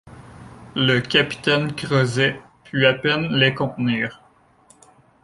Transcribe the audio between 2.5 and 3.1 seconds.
put à